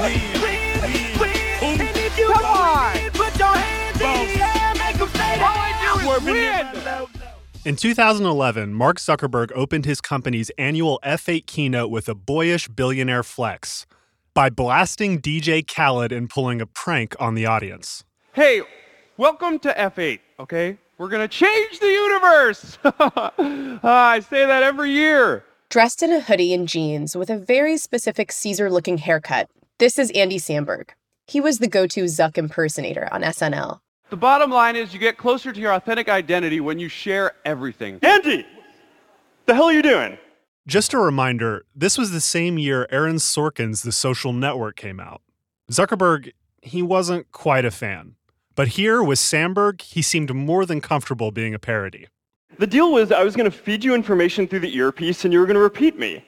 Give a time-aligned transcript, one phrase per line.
[0.00, 0.08] Come
[2.44, 2.96] on!
[3.10, 7.06] Put your hands in the air, make them say that.
[7.66, 13.84] In 2011, Mark Zuckerberg opened his company's annual F8 keynote with a boyish billionaire flex
[14.32, 18.02] by blasting DJ Khaled and pulling a prank on the audience.
[18.32, 18.62] Hey,
[19.18, 20.78] welcome to F8, okay?
[20.96, 22.78] We're gonna change the universe!
[22.84, 23.32] Ah,
[23.82, 25.44] I say that every year.
[25.68, 30.10] Dressed in a hoodie and jeans with a very specific Caesar looking haircut, this is
[30.10, 30.90] Andy Samberg.
[31.26, 33.80] He was the go to Zuck impersonator on SNL.
[34.10, 37.98] The bottom line is you get closer to your authentic identity when you share everything.
[38.02, 38.46] Andy!
[39.46, 40.18] The hell are you doing?
[40.66, 45.22] Just a reminder this was the same year Aaron Sorkin's The Social Network came out.
[45.72, 48.16] Zuckerberg, he wasn't quite a fan.
[48.54, 52.08] But here with Samberg, he seemed more than comfortable being a parody.
[52.58, 55.40] The deal was I was going to feed you information through the earpiece and you
[55.40, 56.26] were going to repeat me.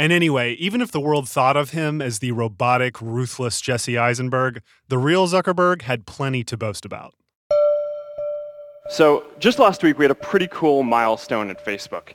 [0.00, 4.62] And anyway, even if the world thought of him as the robotic, ruthless Jesse Eisenberg,
[4.88, 7.12] the real Zuckerberg had plenty to boast about.
[8.88, 12.14] So, just last week we had a pretty cool milestone at Facebook.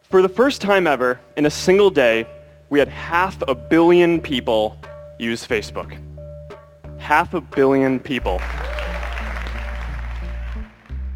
[0.00, 2.26] For the first time ever, in a single day,
[2.70, 4.78] we had half a billion people
[5.18, 6.00] use Facebook.
[6.96, 8.40] Half a billion people.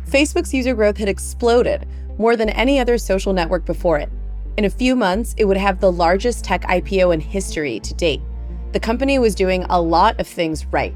[0.07, 1.89] Facebook's user growth had exploded
[2.19, 4.11] more than any other social network before it.
[4.57, 8.23] In a few months, it would have the largest tech IPO in history to date.
[8.71, 10.95] The company was doing a lot of things right.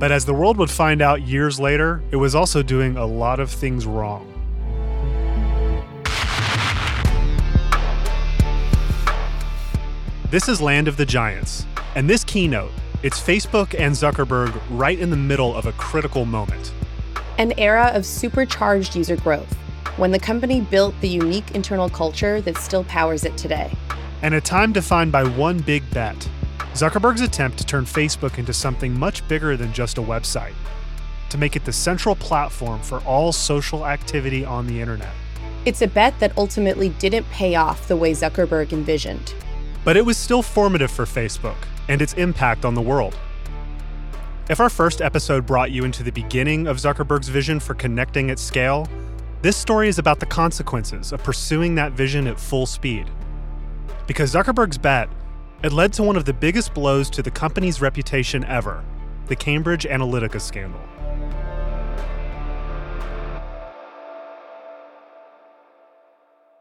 [0.00, 3.38] But as the world would find out years later, it was also doing a lot
[3.38, 4.26] of things wrong.
[10.32, 12.72] This is Land of the Giants, and this keynote,
[13.04, 16.72] it's Facebook and Zuckerberg right in the middle of a critical moment.
[17.38, 19.56] An era of supercharged user growth,
[19.98, 23.70] when the company built the unique internal culture that still powers it today.
[24.22, 26.28] And a time defined by one big bet
[26.74, 30.54] Zuckerberg's attempt to turn Facebook into something much bigger than just a website,
[31.28, 35.12] to make it the central platform for all social activity on the internet.
[35.64, 39.34] It's a bet that ultimately didn't pay off the way Zuckerberg envisioned.
[39.84, 41.56] But it was still formative for Facebook
[41.88, 43.18] and its impact on the world.
[44.48, 48.38] If our first episode brought you into the beginning of Zuckerberg's vision for connecting at
[48.38, 48.88] scale,
[49.40, 53.08] this story is about the consequences of pursuing that vision at full speed.
[54.06, 55.08] Because Zuckerberg's bet,
[55.62, 58.84] it led to one of the biggest blows to the company's reputation ever
[59.28, 60.80] the Cambridge Analytica scandal.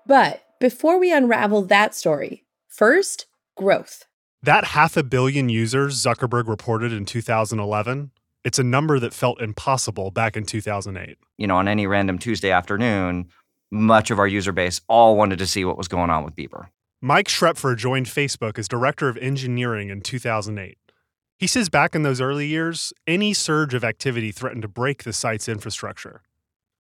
[0.06, 4.06] But before we unravel that story, first, growth.
[4.44, 8.12] That half a billion users Zuckerberg reported in 2011,
[8.48, 11.18] it's a number that felt impossible back in 2008.
[11.38, 13.28] You know, on any random Tuesday afternoon,
[13.72, 16.70] much of our user base all wanted to see what was going on with Bieber.
[17.02, 20.78] Mike Schroepfer joined Facebook as director of engineering in 2008.
[21.38, 25.12] He says back in those early years, any surge of activity threatened to break the
[25.12, 26.22] site's infrastructure.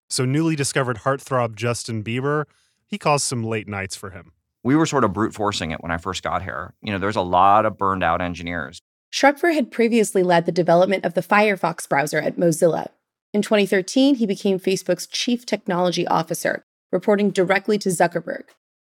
[0.09, 2.45] So, newly discovered heartthrob Justin Bieber,
[2.87, 4.31] he caused some late nights for him.
[4.63, 6.73] We were sort of brute forcing it when I first got here.
[6.81, 8.81] You know, there's a lot of burned out engineers.
[9.11, 12.87] Schroepfer had previously led the development of the Firefox browser at Mozilla.
[13.33, 18.43] In 2013, he became Facebook's chief technology officer, reporting directly to Zuckerberg,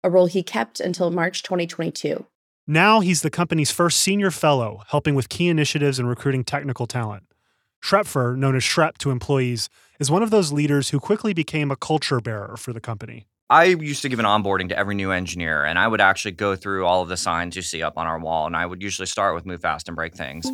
[0.03, 2.25] a role he kept until March 2022.
[2.67, 7.23] Now he's the company's first senior fellow, helping with key initiatives and recruiting technical talent.
[7.83, 11.75] Schroepfer, known as Schrep to employees, is one of those leaders who quickly became a
[11.75, 13.28] culture bearer for the company.
[13.51, 16.56] I used to give an onboarding to every new engineer, and I would actually go
[16.56, 19.07] through all of the signs you see up on our wall, and I would usually
[19.07, 20.50] start with move fast and break things.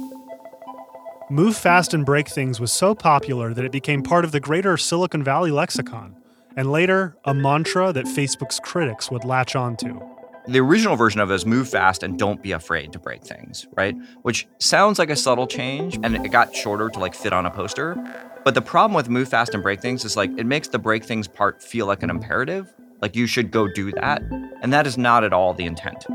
[1.29, 4.77] Move fast and break things was so popular that it became part of the greater
[4.77, 6.15] Silicon Valley lexicon,
[6.55, 10.01] and later, a mantra that Facebook's critics would latch onto.
[10.47, 13.67] The original version of it is move fast and don't be afraid to break things,
[13.75, 13.95] right?
[14.23, 17.51] Which sounds like a subtle change, and it got shorter to like fit on a
[17.51, 17.95] poster.
[18.43, 21.03] But the problem with move fast and break things is like it makes the break
[21.03, 24.21] things part feel like an imperative, like you should go do that.
[24.61, 26.05] And that is not at all the intent.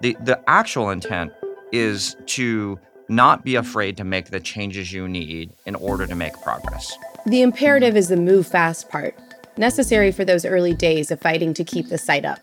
[0.00, 1.32] The, the actual intent
[1.72, 2.78] is to
[3.08, 6.96] not be afraid to make the changes you need in order to make progress.
[7.26, 9.14] The imperative is the move fast part,
[9.56, 12.38] necessary for those early days of fighting to keep the site up.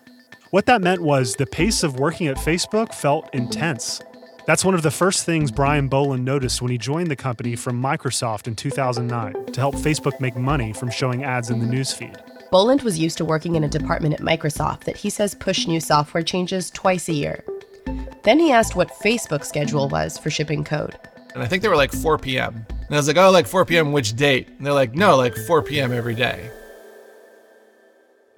[0.50, 4.00] What that meant was the pace of working at Facebook felt intense.
[4.46, 7.82] That's one of the first things Brian Boland noticed when he joined the company from
[7.82, 12.18] Microsoft in 2009 to help Facebook make money from showing ads in the newsfeed.
[12.50, 15.80] Boland was used to working in a department at Microsoft that he says pushed new
[15.80, 17.44] software changes twice a year.
[18.22, 20.96] Then he asked what Facebook's schedule was for shipping code.
[21.34, 22.66] And I think they were like 4 p.m.
[22.70, 23.92] And I was like, oh, like 4 p.m.
[23.92, 24.48] which date?
[24.48, 25.92] And they're like, no, like 4 p.m.
[25.92, 26.50] every day.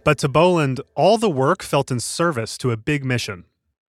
[0.02, 3.44] But to Boland, all the work felt in service to a big mission.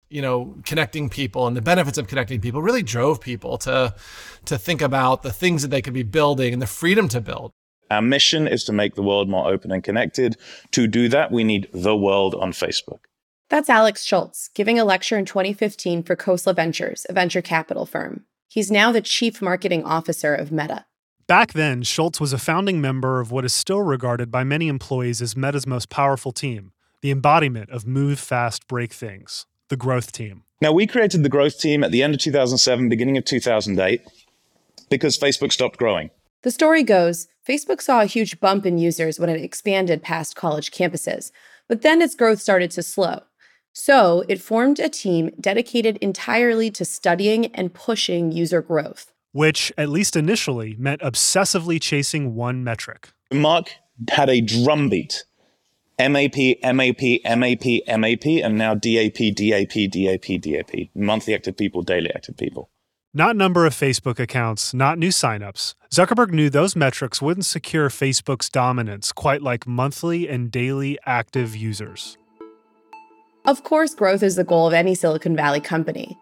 [0.10, 3.96] you know, connecting people and the benefits of connecting people really drove people to
[4.46, 7.54] to think about the things that they could be building and the freedom to build.
[7.92, 10.38] Our mission is to make the world more open and connected.
[10.72, 13.00] To do that, we need the world on Facebook.
[13.50, 18.24] That's Alex Schultz giving a lecture in 2015 for Khosla Ventures, a venture capital firm.
[18.48, 20.86] He's now the chief marketing officer of Meta.
[21.28, 25.22] Back then, Schultz was a founding member of what is still regarded by many employees
[25.22, 26.72] as Meta's most powerful team,
[27.02, 30.44] the embodiment of move fast, break things the growth team.
[30.62, 34.02] Now, we created the growth team at the end of 2007, beginning of 2008,
[34.90, 36.10] because Facebook stopped growing.
[36.44, 40.72] The story goes Facebook saw a huge bump in users when it expanded past college
[40.72, 41.32] campuses,
[41.68, 43.22] but then its growth started to slow.
[43.74, 49.14] So it formed a team dedicated entirely to studying and pushing user growth.
[49.32, 53.10] Which, at least initially, meant obsessively chasing one metric.
[53.32, 53.72] Mark
[54.10, 55.24] had a drumbeat
[56.10, 60.90] MAP, MAP, MAP, MAP, and now DAP, DAP, DAP, DAP.
[60.96, 62.71] Monthly active people, daily active people.
[63.14, 65.76] Not number of Facebook accounts, not new signups.
[65.90, 72.18] Zuckerberg knew those metrics wouldn't secure Facebook's dominance quite like monthly and daily active users.
[73.44, 76.18] Of course, growth is the goal of any Silicon Valley company.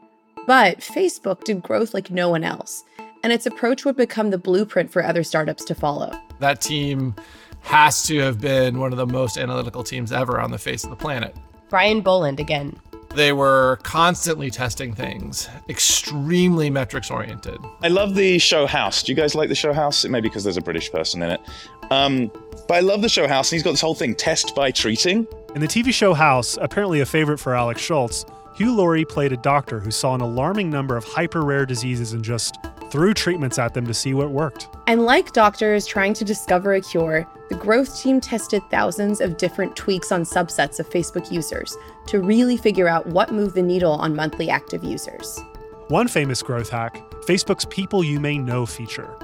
[0.48, 2.84] But Facebook did growth like no one else,
[3.24, 6.12] and its approach would become the blueprint for other startups to follow.
[6.40, 7.14] That team
[7.62, 10.90] has to have been one of the most analytical teams ever on the face of
[10.90, 11.36] the planet.
[11.70, 12.80] Brian Boland again.
[13.16, 17.58] They were constantly testing things, extremely metrics oriented.
[17.82, 19.02] I love the show House.
[19.02, 20.06] Do you guys like the show House?
[20.06, 21.42] It may be because there's a British person in it.
[21.90, 22.32] Um,
[22.68, 25.28] but I love the show House, and he's got this whole thing test by treating.
[25.56, 28.26] In the TV show House, apparently a favorite for Alex Schultz,
[28.56, 32.22] Hugh Laurie played a doctor who saw an alarming number of hyper rare diseases in
[32.22, 32.58] just
[32.92, 34.70] threw treatments at them to see what worked.
[34.88, 39.76] And like doctors trying to discover a cure, the growth team tested thousands of different
[39.76, 41.76] tweaks on subsets of Facebook users
[42.08, 45.40] to really figure out what moved the needle on monthly active users.
[45.88, 49.16] One famous growth hack Facebook's People You May Know feature.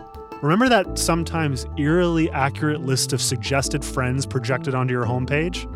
[0.41, 5.71] Remember that sometimes eerily accurate list of suggested friends projected onto your homepage?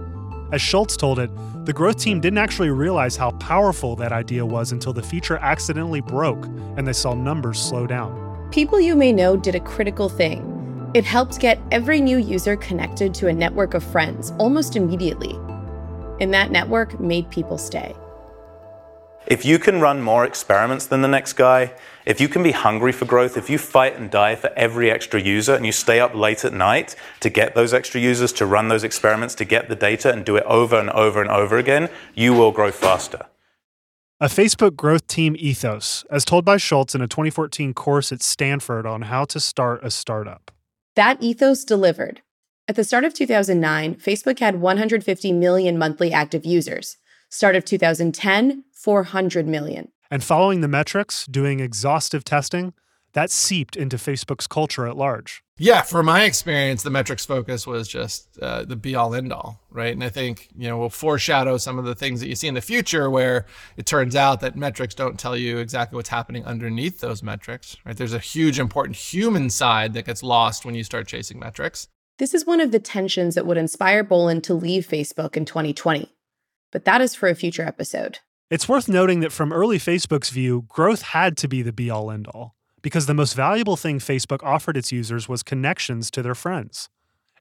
[0.52, 1.30] As Schultz told it,
[1.66, 6.02] the growth team didn't actually realize how powerful that idea was until the feature accidentally
[6.02, 8.50] broke and they saw numbers slow down.
[8.52, 10.92] People you may know did a critical thing.
[10.96, 15.36] It helped get every new user connected to a network of friends almost immediately.
[16.20, 17.96] And that network made people stay.
[19.28, 21.74] If you can run more experiments than the next guy,
[22.06, 25.22] if you can be hungry for growth, if you fight and die for every extra
[25.22, 28.70] user and you stay up late at night to get those extra users, to run
[28.70, 31.90] those experiments, to get the data and do it over and over and over again,
[32.16, 33.26] you will grow faster.
[34.22, 38.86] A Facebook growth team ethos, as told by Schultz in a 2014 course at Stanford
[38.86, 40.52] on how to start a startup.
[40.96, 42.22] That ethos delivered.
[42.68, 46.98] At the start of 2009, Facebook had 150 million monthly active users.
[47.32, 49.92] Start of 2010, 400 million.
[50.10, 52.74] And following the metrics, doing exhaustive testing,
[53.14, 55.44] that seeped into Facebook's culture at large.
[55.60, 59.62] Yeah, from my experience, the metrics focus was just uh, the be all end all,
[59.70, 59.94] right?
[59.94, 62.56] And I think, you know, we'll foreshadow some of the things that you see in
[62.56, 63.46] the future where
[63.78, 67.96] it turns out that metrics don't tell you exactly what's happening underneath those metrics, right?
[67.96, 71.90] There's a huge, important human side that gets lost when you start chasing metrics.
[72.18, 76.12] This is one of the tensions that would inspire Boland to leave Facebook in 2020.
[76.72, 78.20] But that is for a future episode.
[78.50, 82.10] It's worth noting that from early Facebook's view, growth had to be the be all
[82.12, 86.36] end all, because the most valuable thing Facebook offered its users was connections to their
[86.36, 86.90] friends.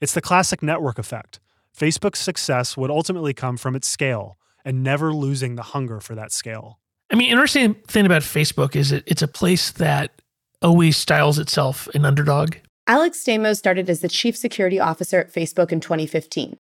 [0.01, 1.41] It's the classic network effect.
[1.77, 6.33] Facebook's success would ultimately come from its scale and never losing the hunger for that
[6.33, 6.79] scale.
[7.11, 10.21] I mean, interesting thing about Facebook is it, it's a place that
[10.61, 12.57] always styles itself an underdog.
[12.87, 16.59] Alex Stamos started as the chief security officer at Facebook in 2015.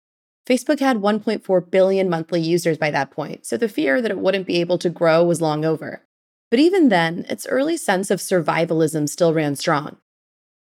[0.46, 4.48] Facebook had 1.4 billion monthly users by that point, so the fear that it wouldn't
[4.48, 6.04] be able to grow was long over.
[6.52, 9.98] But even then, its early sense of survivalism still ran strong.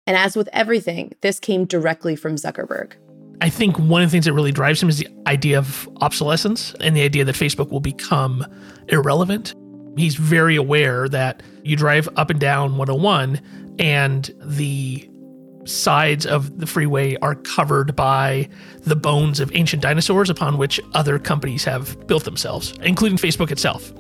[0.07, 2.95] And as with everything, this came directly from Zuckerberg.
[3.41, 6.75] I think one of the things that really drives him is the idea of obsolescence
[6.81, 8.45] and the idea that Facebook will become
[8.89, 9.55] irrelevant.
[9.97, 13.41] He's very aware that you drive up and down 101
[13.79, 15.09] and the
[15.69, 18.49] sides of the freeway are covered by
[18.81, 23.93] the bones of ancient dinosaurs upon which other companies have built themselves, including Facebook itself.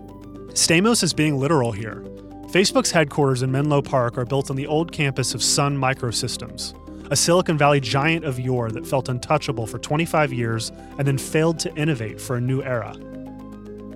[0.54, 2.02] Stamos is being literal here.
[2.48, 6.74] Facebook's headquarters in Menlo Park are built on the old campus of Sun Microsystems,
[7.12, 11.58] a Silicon Valley giant of yore that felt untouchable for 25 years and then failed
[11.58, 12.94] to innovate for a new era.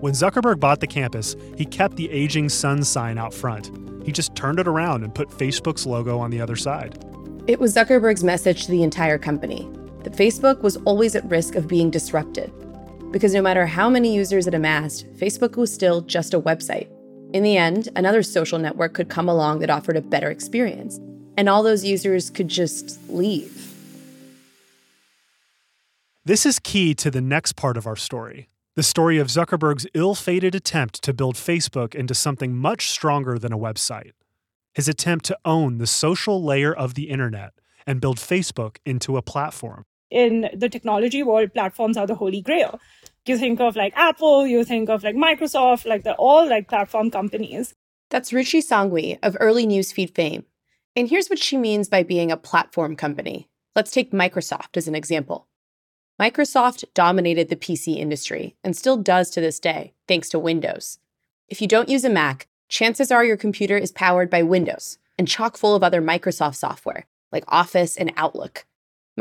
[0.00, 3.70] When Zuckerberg bought the campus, he kept the aging Sun sign out front.
[4.04, 7.02] He just turned it around and put Facebook's logo on the other side.
[7.49, 9.68] It was Zuckerberg's message to the entire company
[10.04, 12.52] that Facebook was always at risk of being disrupted.
[13.11, 16.88] because no matter how many users it amassed, Facebook was still just a website.
[17.34, 20.99] In the end, another social network could come along that offered a better experience,
[21.37, 23.75] and all those users could just leave.
[26.25, 30.14] This is key to the next part of our story the story of Zuckerberg's ill
[30.14, 34.12] fated attempt to build Facebook into something much stronger than a website.
[34.74, 37.52] His attempt to own the social layer of the internet
[37.86, 39.84] and build Facebook into a platform.
[40.10, 42.80] In the technology world, platforms are the holy grail.
[43.26, 47.10] You think of like Apple, you think of like Microsoft, like they're all like platform
[47.10, 47.74] companies.
[48.10, 50.44] That's Ruchi Sanghvi of early newsfeed fame.
[50.94, 53.48] And here's what she means by being a platform company.
[53.74, 55.48] Let's take Microsoft as an example.
[56.20, 60.98] Microsoft dominated the PC industry and still does to this day, thanks to Windows.
[61.48, 65.28] If you don't use a Mac, chances are your computer is powered by Windows and
[65.28, 68.64] chock full of other Microsoft software, like Office and Outlook.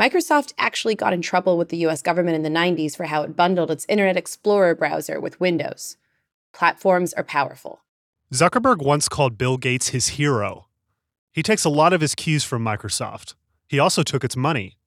[0.00, 3.36] Microsoft actually got in trouble with the US government in the 90s for how it
[3.36, 5.98] bundled its Internet Explorer browser with Windows.
[6.54, 7.82] Platforms are powerful.
[8.32, 10.68] Zuckerberg once called Bill Gates his hero.
[11.30, 13.34] He takes a lot of his cues from Microsoft.
[13.68, 14.78] He also took its money.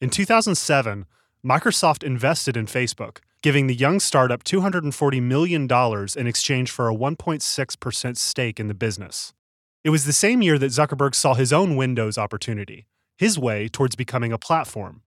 [0.00, 1.04] In 2007,
[1.46, 5.68] Microsoft invested in Facebook, giving the young startup $240 million
[6.16, 9.32] in exchange for a 1.6% stake in the business.
[9.84, 13.94] It was the same year that Zuckerberg saw his own Windows opportunity, his way towards
[13.94, 15.02] becoming a platform.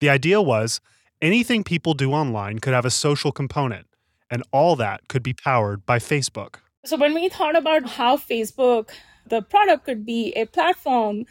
[0.00, 0.80] The idea was
[1.20, 3.88] anything people do online could have a social component,
[4.30, 6.60] and all that could be powered by Facebook.
[6.86, 8.88] So when we thought about how Facebook,
[9.26, 11.26] the product, could be a platform,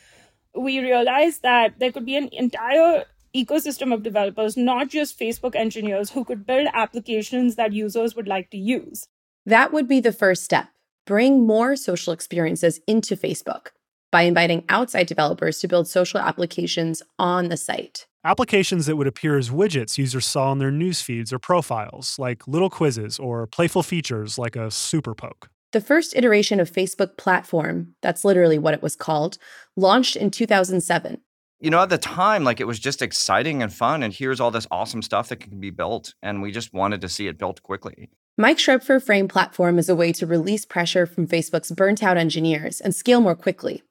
[0.55, 6.11] we realized that there could be an entire ecosystem of developers, not just Facebook engineers,
[6.11, 9.07] who could build applications that users would like to use.
[9.45, 10.69] That would be the first step
[11.05, 13.67] bring more social experiences into Facebook
[14.11, 18.07] by inviting outside developers to build social applications on the site.
[18.25, 22.45] Applications that would appear as widgets users saw in their news feeds or profiles, like
[22.45, 25.49] little quizzes or playful features like a super poke.
[25.71, 29.37] The first iteration of Facebook Platform, that's literally what it was called,
[29.75, 31.21] launched in 2007
[31.59, 34.03] you know, at the time, like it was just exciting and fun.
[34.03, 36.13] And here's all this awesome stuff that can be built.
[36.21, 38.09] And we just wanted to see it built quickly.
[38.37, 42.79] Mike Schroepfer Frame Platform is a way to release pressure from Facebook's burnt out engineers
[42.79, 43.81] and scale more quickly.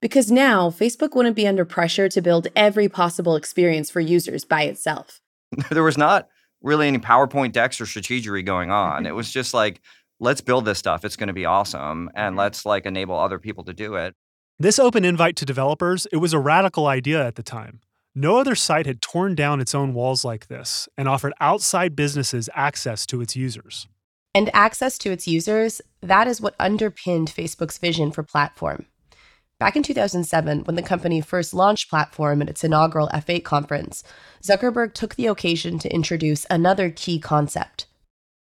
[0.00, 4.62] Because now, Facebook wouldn't be under pressure to build every possible experience for users by
[4.62, 5.20] itself.
[5.70, 6.28] there was not
[6.62, 9.06] really any PowerPoint decks or strategery going on.
[9.06, 9.80] it was just like,
[10.20, 11.04] let's build this stuff.
[11.04, 12.10] It's going to be awesome.
[12.14, 12.38] And mm-hmm.
[12.38, 14.14] let's like enable other people to do it.
[14.58, 17.80] This open invite to developers, it was a radical idea at the time.
[18.14, 22.48] No other site had torn down its own walls like this and offered outside businesses
[22.54, 23.86] access to its users.
[24.34, 28.86] And access to its users, that is what underpinned Facebook's vision for Platform.
[29.60, 34.04] Back in 2007, when the company first launched Platform at its inaugural F8 conference,
[34.42, 37.84] Zuckerberg took the occasion to introduce another key concept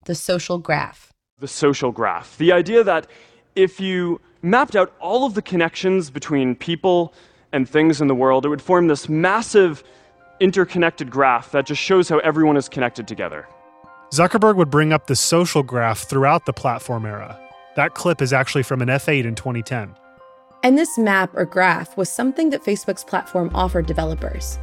[0.05, 1.11] the social graph.
[1.39, 2.37] The social graph.
[2.37, 3.07] The idea that
[3.55, 7.13] if you mapped out all of the connections between people
[7.53, 9.85] and things in the world, it would form this massive
[10.41, 13.47] interconnected graph that just shows how everyone is connected together.
[14.11, 17.39] Zuckerberg would bring up the social graph throughout the platform era.
[17.77, 19.95] That clip is actually from an F8 in 2010.
[20.65, 24.59] And this map or graph was something that Facebook's platform offered developers.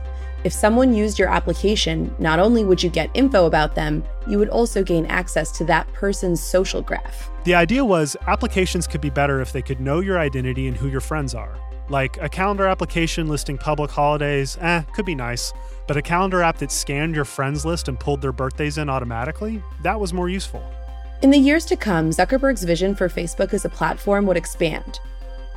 [0.46, 4.48] If someone used your application, not only would you get info about them, you would
[4.48, 7.30] also gain access to that person's social graph.
[7.44, 10.88] The idea was applications could be better if they could know your identity and who
[10.88, 11.58] your friends are.
[11.90, 15.52] Like a calendar application listing public holidays, eh, could be nice.
[15.88, 19.62] But a calendar app that scanned your friends list and pulled their birthdays in automatically,
[19.84, 20.64] that was more useful.
[21.22, 25.02] In the years to come, Zuckerberg's vision for Facebook as a platform would expand.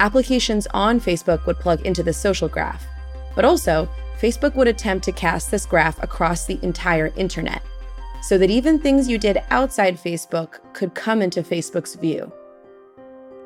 [0.00, 2.84] Applications on Facebook would plug into the social graph.
[3.36, 3.88] But also,
[4.22, 7.60] Facebook would attempt to cast this graph across the entire internet
[8.22, 12.32] so that even things you did outside Facebook could come into Facebook's view.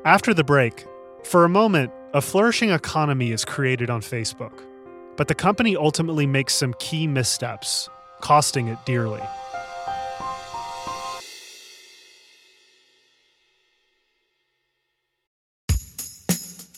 [0.05, 0.85] After the break,
[1.23, 4.53] for a moment, a flourishing economy is created on Facebook,
[5.15, 7.89] but the company ultimately makes some key missteps,
[8.21, 9.23] costing it dearly.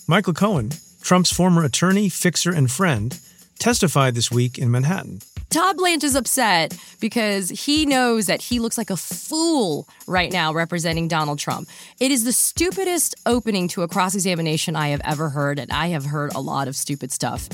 [0.07, 0.69] Michael Cohen,
[1.01, 3.19] Trump's former attorney, fixer, and friend,
[3.59, 5.21] testified this week in Manhattan.
[5.49, 10.53] Todd Blanche is upset because he knows that he looks like a fool right now
[10.53, 11.67] representing Donald Trump.
[11.99, 15.87] It is the stupidest opening to a cross examination I have ever heard, and I
[15.87, 17.49] have heard a lot of stupid stuff.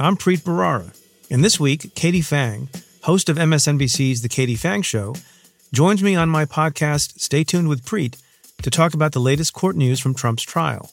[0.00, 0.98] I'm Preet Bharara,
[1.30, 2.68] and this week, Katie Phang,
[3.02, 5.14] host of MSNBC's The Katie Phang Show,
[5.70, 8.16] joins me on my podcast, Stay Tuned with Preet,
[8.62, 10.90] to talk about the latest court news from Trump's trial.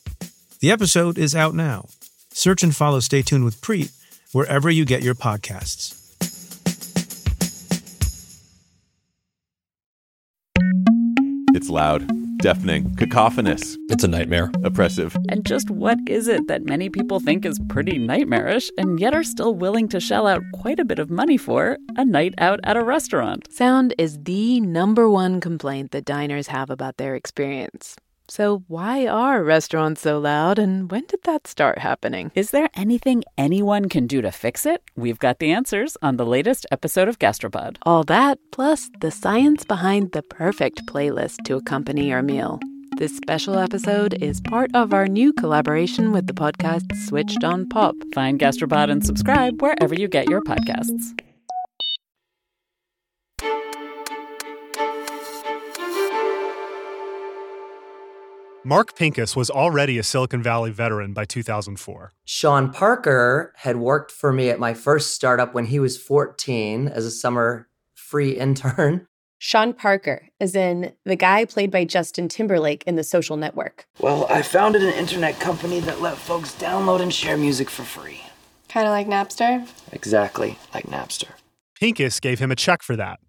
[0.59, 1.87] The episode is out now.
[2.31, 3.91] Search and follow Stay Tuned with Preet
[4.31, 5.95] wherever you get your podcasts.
[11.55, 12.07] It's loud,
[12.37, 13.75] deafening, cacophonous.
[13.89, 14.51] It's a nightmare.
[14.63, 15.17] Oppressive.
[15.29, 19.23] And just what is it that many people think is pretty nightmarish and yet are
[19.23, 22.77] still willing to shell out quite a bit of money for a night out at
[22.77, 23.51] a restaurant?
[23.51, 27.97] Sound is the number one complaint that diners have about their experience.
[28.29, 32.31] So, why are restaurants so loud, and when did that start happening?
[32.35, 34.83] Is there anything anyone can do to fix it?
[34.95, 37.77] We've got the answers on the latest episode of Gastropod.
[37.83, 42.59] All that, plus the science behind the perfect playlist to accompany your meal.
[42.97, 47.95] This special episode is part of our new collaboration with the podcast Switched on Pop.
[48.13, 51.19] Find Gastropod and subscribe wherever you get your podcasts.
[58.65, 62.11] Mark Pincus was already a Silicon Valley veteran by 2004.
[62.25, 67.05] Sean Parker had worked for me at my first startup when he was 14 as
[67.05, 69.07] a summer free intern.
[69.37, 73.87] Sean Parker, as in the guy played by Justin Timberlake in The Social Network.
[73.99, 78.21] Well, I founded an internet company that let folks download and share music for free.
[78.67, 79.65] Kind of like Napster?
[79.93, 81.29] Exactly like Napster.
[81.79, 83.21] Pincus gave him a check for that.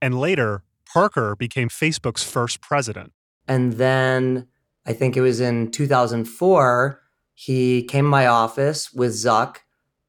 [0.00, 0.62] And later,
[0.92, 3.12] Parker became Facebook's first president.
[3.48, 4.46] And then
[4.86, 7.02] I think it was in 2004,
[7.34, 9.58] he came to my office with Zuck,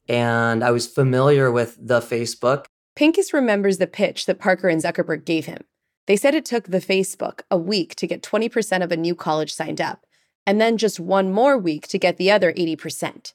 [0.07, 2.65] and I was familiar with the Facebook.
[2.95, 5.63] Pincus remembers the pitch that Parker and Zuckerberg gave him.
[6.05, 9.53] They said it took the Facebook a week to get 20% of a new college
[9.53, 10.05] signed up,
[10.45, 13.33] and then just one more week to get the other 80%.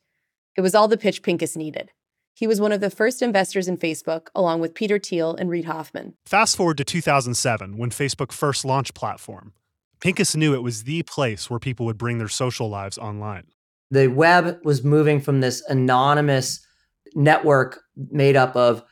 [0.57, 1.91] It was all the pitch Pincus needed.
[2.35, 5.67] He was one of the first investors in Facebook, along with Peter Thiel and Reid
[5.67, 6.15] Hoffman.
[6.25, 9.53] Fast forward to 2007, when Facebook first launched Platform.
[10.03, 13.45] Pincus knew it was the place where people would bring their social lives online.
[13.93, 16.67] The web was moving from this anonymous
[17.15, 17.81] network
[18.11, 18.83] made up of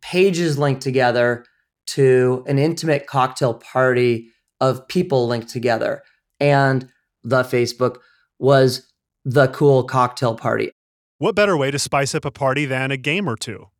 [0.00, 1.44] pages linked together
[1.86, 4.28] to an intimate cocktail party
[4.60, 6.04] of people linked together.
[6.38, 6.88] And
[7.24, 7.96] the Facebook
[8.38, 8.86] was
[9.24, 10.70] the cool cocktail party.
[11.18, 13.70] What better way to spice up a party than a game or two?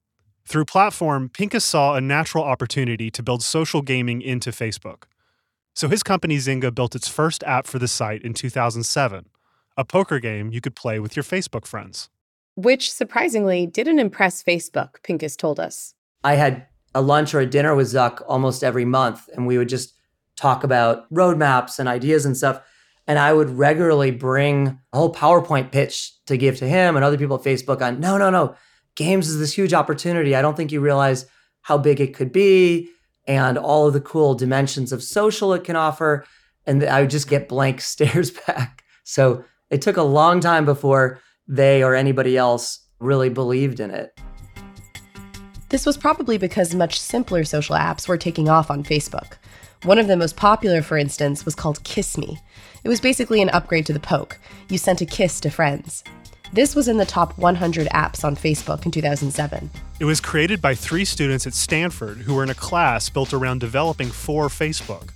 [0.44, 5.04] Through Platform, Pincus saw a natural opportunity to build social gaming into Facebook.
[5.78, 9.26] So his company Zynga built its first app for the site in 2007,
[9.76, 12.10] a poker game you could play with your Facebook friends.
[12.56, 15.94] Which surprisingly didn't impress Facebook, Pincus told us.
[16.24, 19.68] I had a lunch or a dinner with Zuck almost every month, and we would
[19.68, 19.94] just
[20.34, 22.60] talk about roadmaps and ideas and stuff.
[23.06, 27.18] And I would regularly bring a whole PowerPoint pitch to give to him and other
[27.18, 28.56] people at Facebook on no, no, no,
[28.96, 30.34] games is this huge opportunity.
[30.34, 31.26] I don't think you realize
[31.62, 32.90] how big it could be
[33.28, 36.24] and all of the cool dimensions of social it can offer.
[36.66, 38.82] And I would just get blank stares back.
[39.04, 44.18] So it took a long time before they or anybody else really believed in it.
[45.68, 49.34] This was probably because much simpler social apps were taking off on Facebook.
[49.84, 52.40] One of the most popular, for instance, was called Kiss Me.
[52.84, 54.38] It was basically an upgrade to the Poke.
[54.70, 56.02] You sent a kiss to friends.
[56.52, 59.70] This was in the top 100 apps on Facebook in 2007.
[60.00, 63.58] It was created by three students at Stanford who were in a class built around
[63.58, 65.10] developing for Facebook.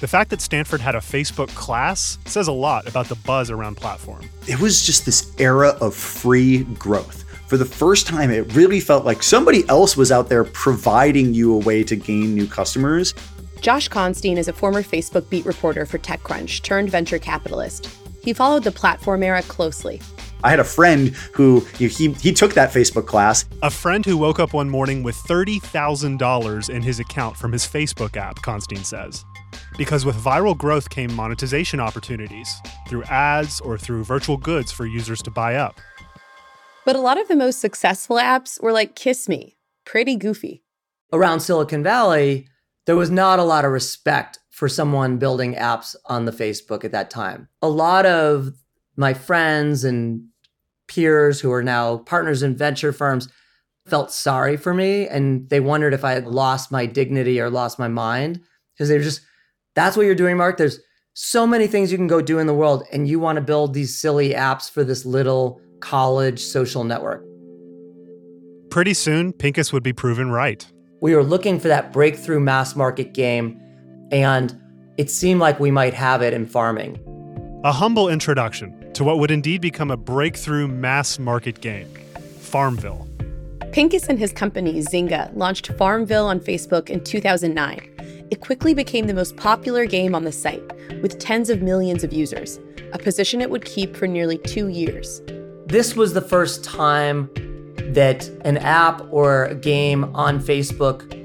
[0.00, 3.76] The fact that Stanford had a Facebook class says a lot about the buzz around
[3.76, 4.22] platform.
[4.48, 7.24] It was just this era of free growth.
[7.46, 11.52] For the first time, it really felt like somebody else was out there providing you
[11.52, 13.12] a way to gain new customers.
[13.60, 17.86] Josh Constine is a former Facebook beat reporter for TechCrunch turned venture capitalist.
[18.24, 20.00] He followed the platform era closely.
[20.44, 23.44] I had a friend who he he took that Facebook class.
[23.62, 28.16] A friend who woke up one morning with $30,000 in his account from his Facebook
[28.16, 29.24] app, Constine says.
[29.76, 35.22] Because with viral growth came monetization opportunities through ads or through virtual goods for users
[35.22, 35.80] to buy up.
[36.84, 40.64] But a lot of the most successful apps were like Kiss Me, pretty goofy.
[41.12, 42.48] Around Silicon Valley,
[42.86, 46.92] there was not a lot of respect for someone building apps on the Facebook at
[46.92, 47.48] that time.
[47.60, 48.52] A lot of
[48.96, 50.24] my friends and
[50.92, 53.28] peers who are now partners in venture firms
[53.86, 57.78] felt sorry for me and they wondered if I had lost my dignity or lost
[57.78, 58.40] my mind
[58.74, 59.22] because they were just
[59.74, 60.80] that's what you're doing Mark there's
[61.14, 63.74] so many things you can go do in the world and you want to build
[63.74, 67.22] these silly apps for this little college social network.
[68.70, 70.66] Pretty soon Pincus would be proven right.
[71.02, 73.60] We were looking for that breakthrough mass market game
[74.10, 74.58] and
[74.96, 76.98] it seemed like we might have it in farming.
[77.64, 81.88] A humble introduction to what would indeed become a breakthrough mass market game
[82.40, 83.08] Farmville.
[83.72, 88.26] Pincus and his company, Zynga, launched Farmville on Facebook in 2009.
[88.30, 90.62] It quickly became the most popular game on the site,
[91.00, 92.60] with tens of millions of users,
[92.92, 95.22] a position it would keep for nearly two years.
[95.66, 97.30] This was the first time
[97.94, 101.18] that an app or a game on Facebook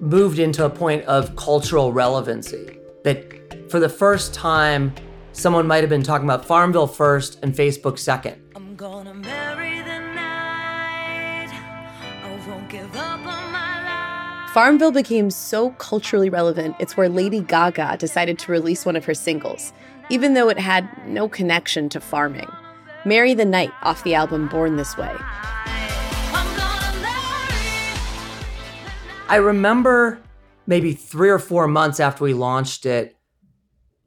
[0.00, 2.78] moved into a point of cultural relevancy.
[3.02, 4.94] that for the first time,
[5.34, 8.40] someone might have been talking about Farmville first and Facebook second.
[14.52, 19.14] Farmville became so culturally relevant, it's where Lady Gaga decided to release one of her
[19.14, 19.72] singles,
[20.10, 22.48] even though it had no connection to farming.
[23.04, 25.12] Marry the Night off the album Born This Way.
[29.26, 30.20] I remember
[30.68, 33.13] maybe three or four months after we launched it,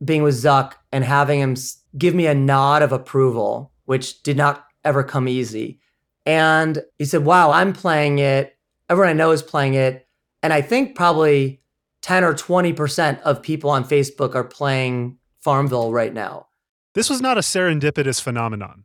[0.04, 1.56] being with Zuck and having him
[1.98, 5.80] give me a nod of approval, which did not ever come easy.
[6.26, 8.58] And he said, Wow, I'm playing it.
[8.90, 10.08] Everyone I know is playing it.
[10.44, 11.62] And I think probably
[12.02, 16.48] 10 or 20% of people on Facebook are playing Farmville right now.
[16.94, 18.84] This was not a serendipitous phenomenon.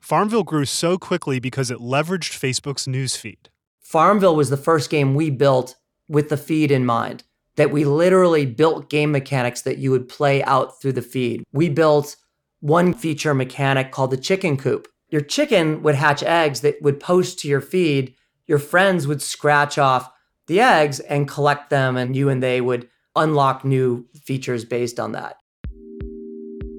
[0.00, 3.48] Farmville grew so quickly because it leveraged Facebook's newsfeed.
[3.80, 5.76] Farmville was the first game we built
[6.08, 7.22] with the feed in mind,
[7.60, 11.44] that we literally built game mechanics that you would play out through the feed.
[11.52, 12.16] We built
[12.60, 14.88] one feature mechanic called the chicken coop.
[15.10, 18.14] Your chicken would hatch eggs that would post to your feed.
[18.46, 20.10] Your friends would scratch off
[20.46, 25.12] the eggs and collect them, and you and they would unlock new features based on
[25.12, 25.36] that.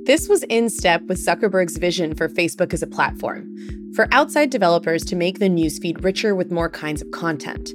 [0.07, 3.55] This was in step with Zuckerberg's vision for Facebook as a platform,
[3.93, 7.69] for outside developers to make the newsfeed richer with more kinds of content.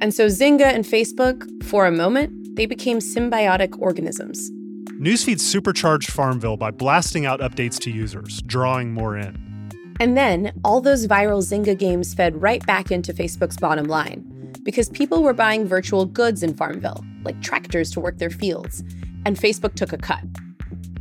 [0.00, 4.50] And so Zynga and Facebook, for a moment, they became symbiotic organisms.
[4.98, 9.70] Newsfeed supercharged Farmville by blasting out updates to users, drawing more in.
[10.00, 14.24] And then all those viral Zynga games fed right back into Facebook's bottom line
[14.62, 18.82] because people were buying virtual goods in Farmville, like tractors to work their fields,
[19.24, 20.24] and Facebook took a cut.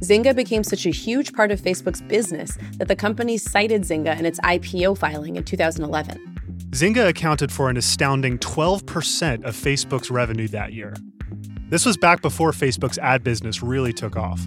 [0.01, 4.25] Zynga became such a huge part of Facebook's business that the company cited Zynga in
[4.25, 6.35] its IPO filing in 2011.
[6.71, 10.93] Zynga accounted for an astounding 12% of Facebook's revenue that year.
[11.69, 14.45] This was back before Facebook's ad business really took off.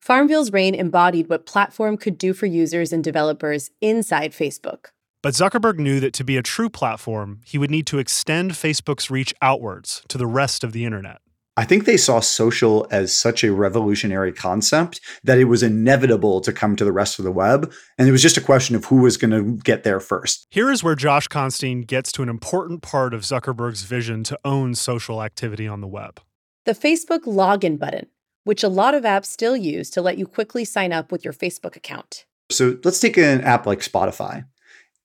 [0.00, 4.86] Farmville's reign embodied what platform could do for users and developers inside Facebook.
[5.22, 9.10] But Zuckerberg knew that to be a true platform, he would need to extend Facebook's
[9.10, 11.20] reach outwards to the rest of the internet.
[11.56, 16.52] I think they saw social as such a revolutionary concept that it was inevitable to
[16.52, 17.70] come to the rest of the web.
[17.98, 20.46] And it was just a question of who was going to get there first.
[20.50, 24.74] Here is where Josh Constine gets to an important part of Zuckerberg's vision to own
[24.74, 26.20] social activity on the web.
[26.64, 28.06] The Facebook login button,
[28.44, 31.34] which a lot of apps still use to let you quickly sign up with your
[31.34, 32.24] Facebook account.
[32.50, 34.46] So let's take an app like Spotify.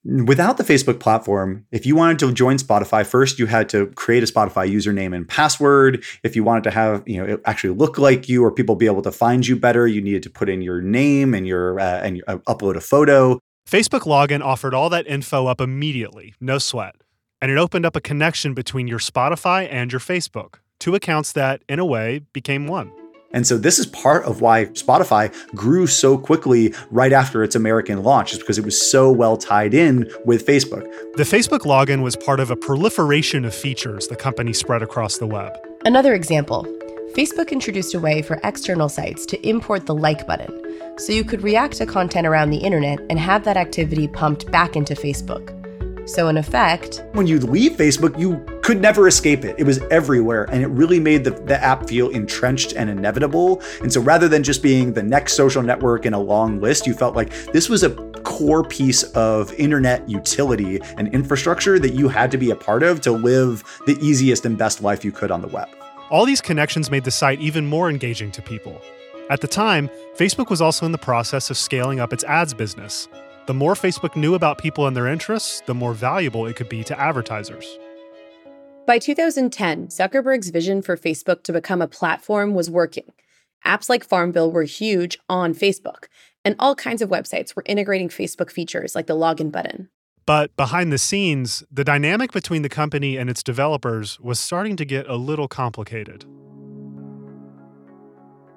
[0.08, 4.24] Without the Facebook platform, if you wanted to join Spotify, first you had to create
[4.24, 6.02] a Spotify username and password.
[6.24, 8.86] If you wanted to have, you know, it actually look like you or people be
[8.86, 12.00] able to find you better, you needed to put in your name and your uh,
[12.00, 13.38] and uh, upload a photo.
[13.70, 16.96] Facebook login offered all that info up immediately, no sweat.
[17.42, 21.64] And it opened up a connection between your Spotify and your Facebook, two accounts that
[21.68, 22.94] in a way became one.
[23.32, 28.04] And so this is part of why Spotify grew so quickly right after its American
[28.04, 30.84] launch, is because it was so well tied in with Facebook.
[31.16, 35.28] The Facebook login was part of a proliferation of features the company spread across the
[35.28, 35.54] web.
[35.86, 36.66] Another example
[37.14, 41.42] Facebook introduced a way for external sites to import the like button, so you could
[41.42, 45.54] react to content around the internet and have that activity pumped back into Facebook.
[46.08, 48.36] So, in effect, when you leave Facebook, you
[48.68, 49.56] could never escape it.
[49.58, 53.62] It was everywhere, and it really made the, the app feel entrenched and inevitable.
[53.82, 56.94] And so, rather than just being the next social network in a long list, you
[56.94, 57.92] felt like this was a
[58.26, 63.00] core piece of internet utility and infrastructure that you had to be a part of
[63.00, 65.70] to live the easiest and best life you could on the web.
[66.10, 68.82] All these connections made the site even more engaging to people.
[69.30, 73.08] At the time, Facebook was also in the process of scaling up its ads business.
[73.46, 76.84] The more Facebook knew about people and their interests, the more valuable it could be
[76.84, 77.80] to advertisers.
[78.88, 83.12] By 2010, Zuckerberg's vision for Facebook to become a platform was working.
[83.66, 86.06] Apps like Farmville were huge on Facebook,
[86.46, 89.90] and all kinds of websites were integrating Facebook features like the login button.
[90.26, 94.86] But behind the scenes, the dynamic between the company and its developers was starting to
[94.86, 96.24] get a little complicated.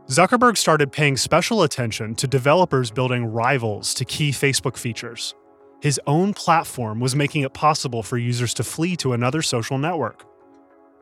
[0.06, 5.34] Zuckerberg started paying special attention to developers building rivals to key Facebook features.
[5.80, 10.26] His own platform was making it possible for users to flee to another social network.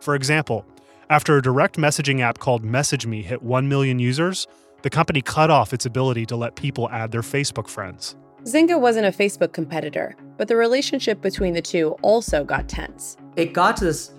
[0.00, 0.64] For example,
[1.10, 4.46] after a direct messaging app called MessageMe hit 1 million users,
[4.82, 8.14] the company cut off its ability to let people add their Facebook friends.
[8.44, 13.16] Zynga wasn't a Facebook competitor, but the relationship between the two also got tense.
[13.34, 14.12] It got to this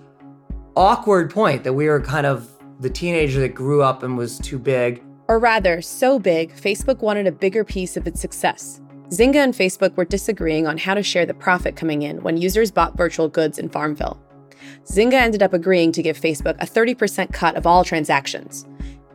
[0.76, 4.58] awkward point that we were kind of the teenager that grew up and was too
[4.58, 5.02] big.
[5.26, 8.82] Or rather, so big, Facebook wanted a bigger piece of its success.
[9.10, 12.70] Zynga and Facebook were disagreeing on how to share the profit coming in when users
[12.70, 14.22] bought virtual goods in Farmville.
[14.84, 18.64] Zynga ended up agreeing to give Facebook a 30% cut of all transactions.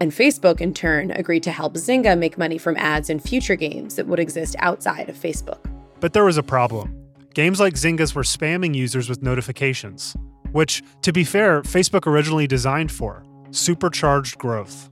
[0.01, 3.95] And Facebook, in turn, agreed to help Zynga make money from ads in future games
[3.95, 5.59] that would exist outside of Facebook.
[6.01, 6.93] But there was a problem.
[7.33, 10.13] Games like Zynga's were spamming users with notifications,
[10.51, 14.89] which, to be fair, Facebook originally designed for supercharged growth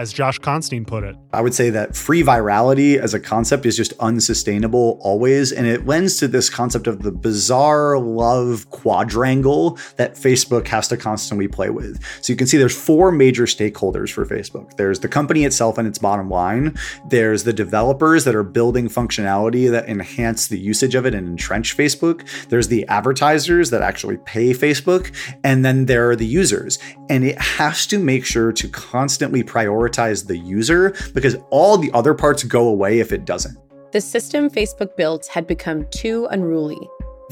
[0.00, 1.14] as Josh Constine put it.
[1.34, 5.52] I would say that free virality as a concept is just unsustainable always.
[5.52, 10.96] And it lends to this concept of the bizarre love quadrangle that Facebook has to
[10.96, 12.02] constantly play with.
[12.22, 15.86] So you can see there's four major stakeholders for Facebook there's the company itself and
[15.86, 16.74] its bottom line,
[17.08, 21.76] there's the developers that are building functionality that enhance the usage of it and entrench
[21.76, 25.12] Facebook, there's the advertisers that actually pay Facebook,
[25.44, 26.78] and then there are the users.
[27.10, 31.90] And it has to make sure to constantly prioritize prioritize the user because all the
[31.92, 33.56] other parts go away if it doesn't.
[33.92, 36.78] The system Facebook built had become too unruly.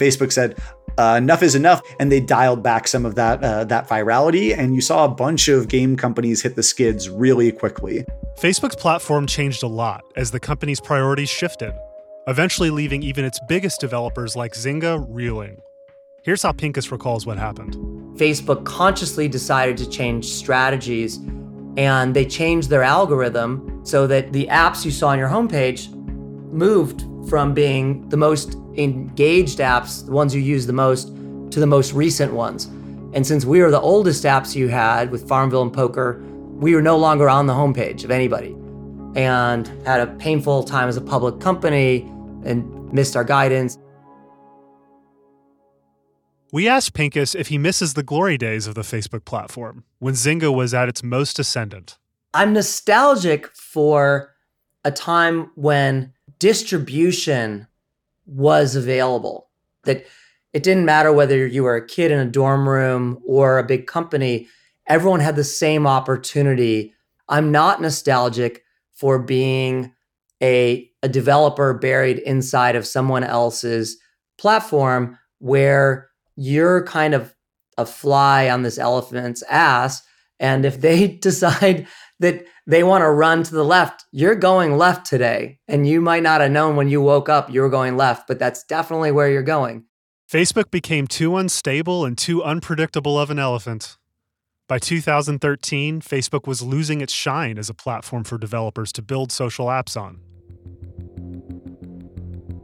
[0.00, 0.58] Facebook said,
[0.96, 4.74] uh, enough is enough, and they dialed back some of that uh, that virality, and
[4.74, 8.04] you saw a bunch of game companies hit the skids really quickly.
[8.40, 11.72] Facebook's platform changed a lot as the company's priorities shifted,
[12.26, 15.60] eventually leaving even its biggest developers like Zynga reeling.
[16.24, 17.76] Here's how Pincus recalls what happened.
[18.18, 21.20] Facebook consciously decided to change strategies
[21.78, 25.88] and they changed their algorithm so that the apps you saw on your homepage
[26.52, 31.06] moved from being the most engaged apps, the ones you use the most,
[31.52, 32.64] to the most recent ones.
[33.14, 36.20] And since we were the oldest apps you had with Farmville and Poker,
[36.56, 38.56] we were no longer on the homepage of anybody
[39.14, 42.00] and had a painful time as a public company
[42.44, 43.78] and missed our guidance.
[46.50, 50.54] We asked Pincus if he misses the glory days of the Facebook platform when Zynga
[50.54, 51.98] was at its most ascendant.
[52.32, 54.34] I'm nostalgic for
[54.82, 57.66] a time when distribution
[58.24, 59.48] was available.
[59.84, 60.06] That
[60.54, 63.86] it didn't matter whether you were a kid in a dorm room or a big
[63.86, 64.48] company,
[64.86, 66.94] everyone had the same opportunity.
[67.28, 69.92] I'm not nostalgic for being
[70.42, 73.98] a, a developer buried inside of someone else's
[74.38, 76.08] platform where
[76.38, 77.34] you're kind of
[77.76, 80.02] a fly on this elephant's ass.
[80.38, 81.88] And if they decide
[82.20, 85.58] that they want to run to the left, you're going left today.
[85.66, 88.38] And you might not have known when you woke up you were going left, but
[88.38, 89.84] that's definitely where you're going.
[90.30, 93.96] Facebook became too unstable and too unpredictable of an elephant.
[94.68, 99.66] By 2013, Facebook was losing its shine as a platform for developers to build social
[99.66, 100.20] apps on.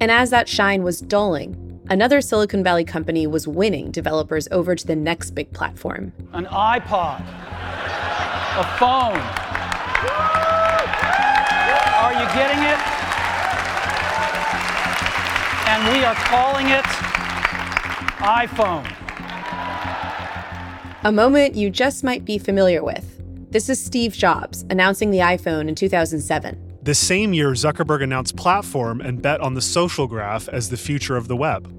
[0.00, 4.86] And as that shine was dulling, Another Silicon Valley company was winning developers over to
[4.86, 6.14] the next big platform.
[6.32, 7.20] An iPod,
[8.56, 9.20] a phone.
[12.00, 12.80] Are you getting it?
[15.68, 16.84] And we are calling it
[18.24, 18.90] iPhone.
[21.04, 23.20] A moment you just might be familiar with.
[23.50, 26.63] This is Steve Jobs announcing the iPhone in 2007.
[26.84, 31.16] The same year, Zuckerberg announced Platform and bet on the social graph as the future
[31.16, 31.72] of the web.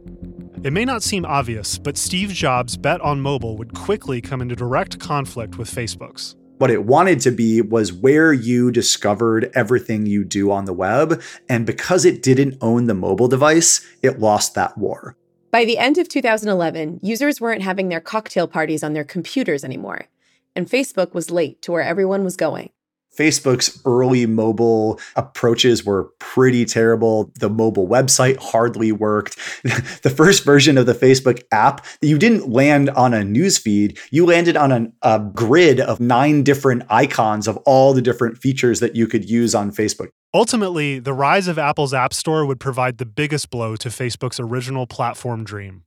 [0.64, 4.56] It may not seem obvious, but Steve Jobs' bet on mobile would quickly come into
[4.56, 6.36] direct conflict with Facebook's.
[6.58, 11.22] What it wanted to be was where you discovered everything you do on the web.
[11.48, 15.16] And because it didn't own the mobile device, it lost that war.
[15.52, 20.08] By the end of 2011, users weren't having their cocktail parties on their computers anymore.
[20.56, 22.72] And Facebook was late to where everyone was going.
[23.18, 27.32] Facebook's early mobile approaches were pretty terrible.
[27.40, 29.38] The mobile website hardly worked.
[30.04, 33.98] the first version of the Facebook app, you didn't land on a newsfeed.
[34.12, 38.80] You landed on an, a grid of nine different icons of all the different features
[38.80, 40.10] that you could use on Facebook.
[40.34, 44.86] Ultimately, the rise of Apple's App Store would provide the biggest blow to Facebook's original
[44.86, 45.84] platform dream.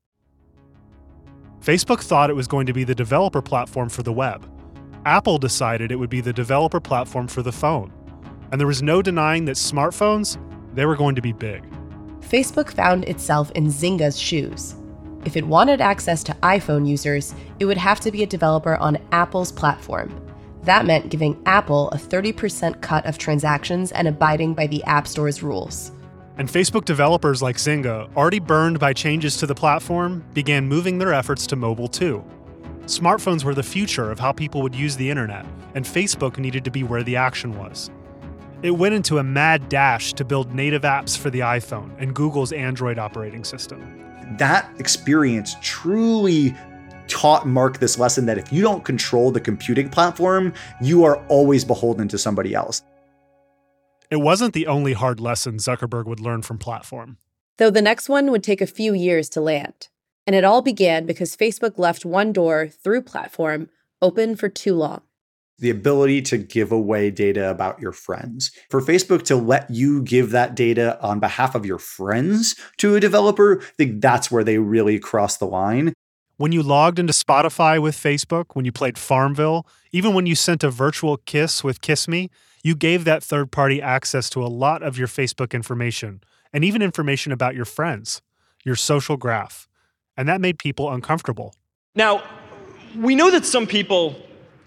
[1.61, 4.47] Facebook thought it was going to be the developer platform for the web
[5.05, 7.93] Apple decided it would be the developer platform for the phone.
[8.51, 10.39] And there was no denying that smartphones,
[10.75, 11.63] they were going to be big.
[12.21, 14.75] Facebook found itself in Zynga's shoes.
[15.25, 18.99] If it wanted access to iPhone users, it would have to be a developer on
[19.13, 20.15] Apple's platform.
[20.63, 25.43] That meant giving Apple a 30% cut of transactions and abiding by the App Store's
[25.43, 25.93] rules.
[26.37, 31.13] And Facebook developers like Zynga, already burned by changes to the platform, began moving their
[31.13, 32.25] efforts to mobile too.
[32.88, 36.70] Smartphones were the future of how people would use the internet, and Facebook needed to
[36.70, 37.90] be where the action was.
[38.62, 42.51] It went into a mad dash to build native apps for the iPhone and Google's
[42.51, 44.03] Android operating system.
[44.38, 46.57] That experience truly
[47.09, 51.66] taught Mark this lesson that if you don't control the computing platform, you are always
[51.66, 52.83] beholden to somebody else.
[54.11, 57.18] It wasn't the only hard lesson Zuckerberg would learn from platform.
[57.59, 59.88] Though the next one would take a few years to land.
[60.29, 63.71] And it all began because Facebook left one door through platform
[64.03, 65.01] open for too long.
[65.59, 68.53] The ability to give away data about your friends.
[68.69, 73.01] For Facebook to let you give that data on behalf of your friends to a
[73.01, 75.95] developer, I think that's where they really cross the line.
[76.37, 80.62] When you logged into Spotify with Facebook, when you played Farmville, even when you sent
[80.62, 82.29] a virtual kiss with Kiss Me,
[82.62, 86.21] you gave that third party access to a lot of your Facebook information
[86.53, 88.21] and even information about your friends,
[88.62, 89.67] your social graph.
[90.18, 91.54] And that made people uncomfortable.
[91.94, 92.24] Now,
[92.96, 94.16] we know that some people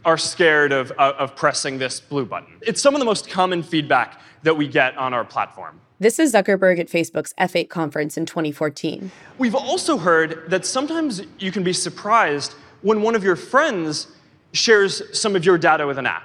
[0.05, 2.53] are scared of, of, of pressing this blue button.
[2.61, 5.79] It's some of the most common feedback that we get on our platform.
[5.99, 9.11] This is Zuckerberg at Facebook's F8 conference in 2014.
[9.37, 14.07] We've also heard that sometimes you can be surprised when one of your friends
[14.53, 16.23] shares some of your data with an app.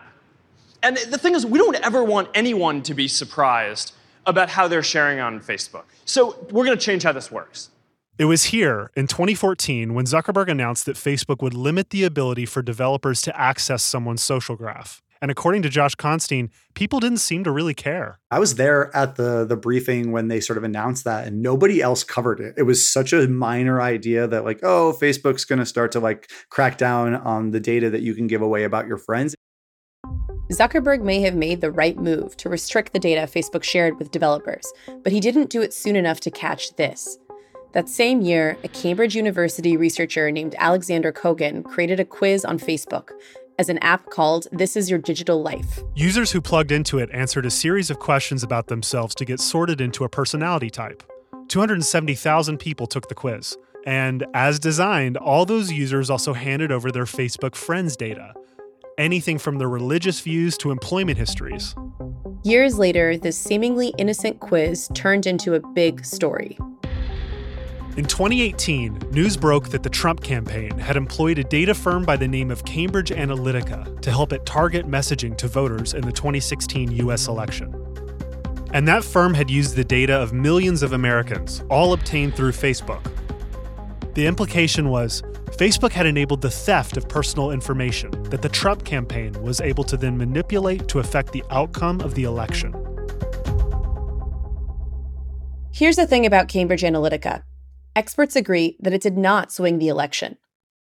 [0.82, 3.92] And the thing is, we don't ever want anyone to be surprised
[4.24, 5.84] about how they're sharing on Facebook.
[6.04, 7.70] So we're going to change how this works.
[8.18, 12.62] It was here in 2014 when Zuckerberg announced that Facebook would limit the ability for
[12.62, 15.02] developers to access someone's social graph.
[15.20, 18.18] And according to Josh Constine, people didn't seem to really care.
[18.30, 21.82] I was there at the the briefing when they sort of announced that and nobody
[21.82, 22.54] else covered it.
[22.56, 26.30] It was such a minor idea that like, oh, Facebook's going to start to like
[26.48, 29.34] crack down on the data that you can give away about your friends.
[30.50, 34.72] Zuckerberg may have made the right move to restrict the data Facebook shared with developers,
[35.02, 37.18] but he didn't do it soon enough to catch this.
[37.76, 43.10] That same year, a Cambridge University researcher named Alexander Kogan created a quiz on Facebook
[43.58, 45.80] as an app called This Is Your Digital Life.
[45.94, 49.82] Users who plugged into it answered a series of questions about themselves to get sorted
[49.82, 51.02] into a personality type.
[51.48, 53.58] 270,000 people took the quiz.
[53.84, 58.32] And as designed, all those users also handed over their Facebook friends data
[58.98, 61.74] anything from their religious views to employment histories.
[62.44, 66.56] Years later, this seemingly innocent quiz turned into a big story.
[67.96, 72.28] In 2018, news broke that the Trump campaign had employed a data firm by the
[72.28, 77.26] name of Cambridge Analytica to help it target messaging to voters in the 2016 US
[77.26, 77.74] election.
[78.74, 83.02] And that firm had used the data of millions of Americans, all obtained through Facebook.
[84.12, 89.32] The implication was Facebook had enabled the theft of personal information that the Trump campaign
[89.42, 92.74] was able to then manipulate to affect the outcome of the election.
[95.72, 97.42] Here's the thing about Cambridge Analytica
[97.96, 100.36] experts agree that it did not swing the election,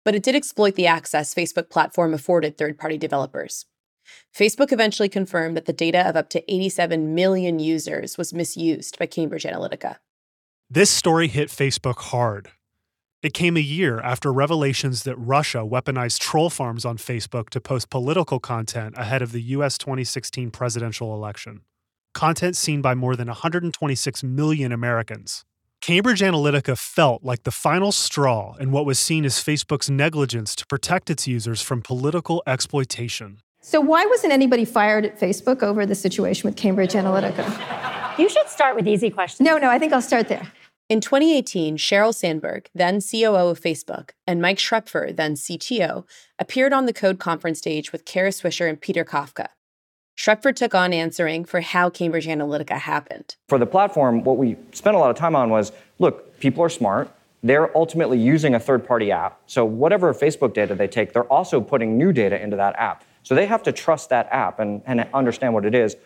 [0.04, 3.66] but it did exploit the access Facebook platform afforded third party developers.
[4.34, 9.06] Facebook eventually confirmed that the data of up to 87 million users was misused by
[9.06, 9.96] Cambridge Analytica.
[10.70, 12.50] This story hit Facebook hard.
[13.22, 17.90] It came a year after revelations that Russia weaponized troll farms on Facebook to post
[17.90, 21.62] political content ahead of the US 2016 presidential election.
[22.14, 25.44] Content seen by more than 126 million Americans.
[25.80, 30.66] Cambridge Analytica felt like the final straw in what was seen as Facebook's negligence to
[30.66, 33.38] protect its users from political exploitation.
[33.62, 38.18] So, why wasn't anybody fired at Facebook over the situation with Cambridge Analytica?
[38.18, 39.46] You should start with easy questions.
[39.46, 40.52] No, no, I think I'll start there.
[40.90, 46.04] In 2018, Sheryl Sandberg, then COO of Facebook, and Mike Schroepfer, then CTO,
[46.38, 49.46] appeared on the Code conference stage with Kara Swisher and Peter Kafka.
[50.20, 53.36] Schroepfer took on answering for how Cambridge Analytica happened.
[53.48, 56.68] For the platform, what we spent a lot of time on was look, people are
[56.68, 57.10] smart.
[57.42, 59.40] They're ultimately using a third party app.
[59.46, 63.02] So, whatever Facebook data they take, they're also putting new data into that app.
[63.22, 65.96] So, they have to trust that app and, and understand what it is.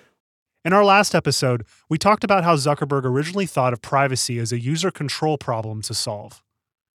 [0.65, 4.61] In our last episode, we talked about how Zuckerberg originally thought of privacy as a
[4.61, 6.41] user control problem to solve.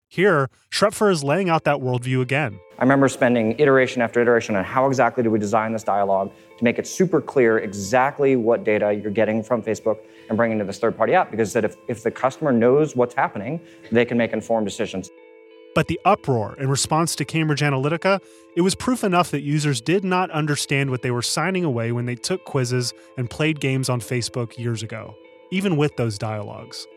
[0.10, 2.60] Here, Schroepfer is laying out that worldview again.
[2.80, 6.64] I remember spending iteration after iteration on how exactly do we design this dialogue to
[6.64, 9.98] make it super clear exactly what data you're getting from Facebook
[10.30, 13.16] and bringing to this third party app because that if, if the customer knows what's
[13.16, 13.60] happening,
[13.92, 15.10] they can make informed decisions.
[15.76, 18.22] But the uproar in response to Cambridge Analytica,
[18.56, 22.06] it was proof enough that users did not understand what they were signing away when
[22.06, 25.14] they took quizzes and played games on Facebook years ago,
[25.52, 26.88] even with those dialogues.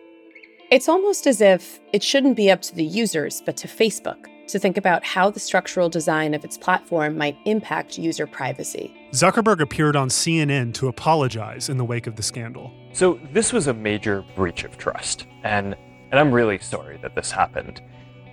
[0.71, 4.59] It's almost as if it shouldn't be up to the users, but to Facebook to
[4.61, 8.95] think about how the structural design of its platform might impact user privacy.
[9.11, 12.73] Zuckerberg appeared on CNN to apologize in the wake of the scandal.
[12.93, 15.75] So, this was a major breach of trust, and,
[16.12, 17.83] and I'm really sorry that this happened.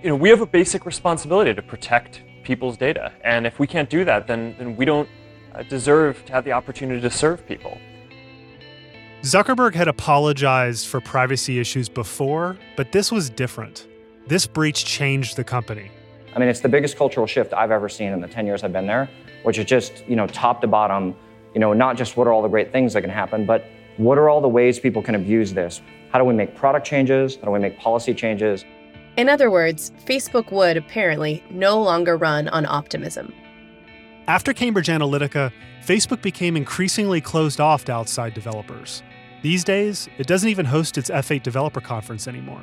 [0.00, 3.90] You know, we have a basic responsibility to protect people's data, and if we can't
[3.90, 5.08] do that, then, then we don't
[5.56, 7.78] uh, deserve to have the opportunity to serve people.
[9.22, 13.88] Zuckerberg had apologized for privacy issues before, but this was different.
[14.28, 15.90] This breach changed the company.
[16.36, 18.72] I mean, it's the biggest cultural shift I've ever seen in the 10 years I've
[18.72, 19.10] been there,
[19.42, 21.16] which is just, you know, top to bottom,
[21.52, 23.64] you know, not just what are all the great things that can happen, but
[23.96, 25.80] what are all the ways people can abuse this?
[26.12, 27.34] How do we make product changes?
[27.36, 28.64] How do we make policy changes?
[29.16, 33.34] In other words, Facebook would apparently no longer run on optimism.
[34.28, 35.50] After Cambridge Analytica,
[35.82, 39.02] Facebook became increasingly closed off to outside developers.
[39.40, 42.60] These days, it doesn't even host its F8 developer conference anymore.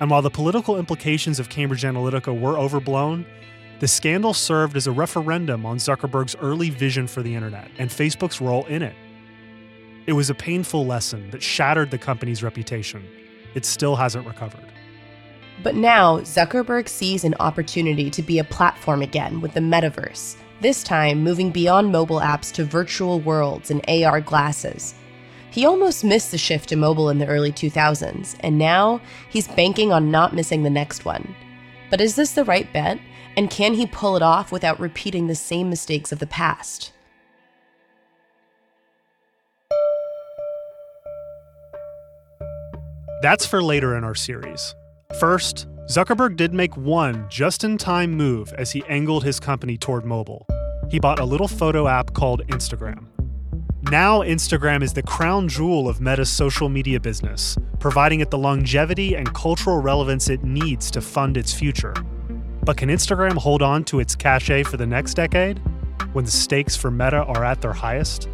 [0.00, 3.24] And while the political implications of Cambridge Analytica were overblown,
[3.80, 8.42] the scandal served as a referendum on Zuckerberg's early vision for the internet and Facebook's
[8.42, 8.96] role in it.
[10.06, 13.02] It was a painful lesson that shattered the company's reputation.
[13.54, 14.70] It still hasn't recovered.
[15.62, 20.82] But now, Zuckerberg sees an opportunity to be a platform again with the metaverse, this
[20.82, 24.94] time moving beyond mobile apps to virtual worlds and AR glasses.
[25.50, 29.00] He almost missed the shift to mobile in the early 2000s, and now
[29.30, 31.34] he's banking on not missing the next one.
[31.90, 32.98] But is this the right bet?
[33.36, 36.92] And can he pull it off without repeating the same mistakes of the past?
[43.22, 44.74] That's for later in our series.
[45.20, 50.04] First, Zuckerberg did make one just in time move as he angled his company toward
[50.04, 50.44] mobile.
[50.90, 53.06] He bought a little photo app called Instagram.
[53.82, 59.14] Now, Instagram is the crown jewel of Meta's social media business, providing it the longevity
[59.14, 61.94] and cultural relevance it needs to fund its future.
[62.64, 65.60] But can Instagram hold on to its cachet for the next decade
[66.14, 68.28] when the stakes for Meta are at their highest?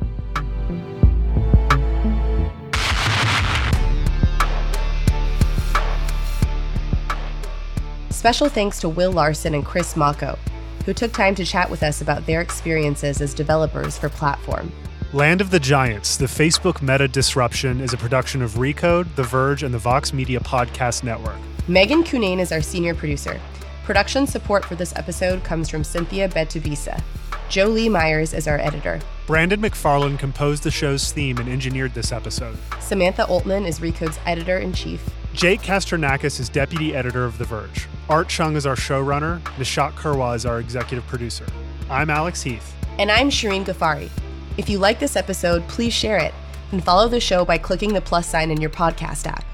[8.22, 10.38] Special thanks to Will Larson and Chris Mako,
[10.86, 14.70] who took time to chat with us about their experiences as developers for Platform.
[15.12, 19.64] Land of the Giants, the Facebook meta disruption, is a production of Recode, The Verge,
[19.64, 21.34] and the Vox Media Podcast Network.
[21.66, 23.40] Megan Cunane is our senior producer.
[23.82, 27.02] Production support for this episode comes from Cynthia Betubiza.
[27.48, 29.00] Jolie Myers is our editor.
[29.32, 32.54] Brandon McFarland composed the show's theme and engineered this episode.
[32.80, 35.08] Samantha Oltman is Recode's editor in chief.
[35.32, 37.88] Jake Kastrenakes is deputy editor of The Verge.
[38.10, 39.40] Art Chung is our showrunner.
[39.56, 41.46] Nishat Kurwa is our executive producer.
[41.88, 42.74] I'm Alex Heath.
[42.98, 44.10] And I'm Shirin Ghaffary.
[44.58, 46.34] If you like this episode, please share it
[46.70, 49.46] and follow the show by clicking the plus sign in your podcast app.